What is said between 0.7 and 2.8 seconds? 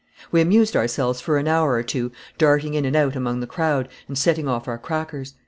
ourselves for an hour or two, darting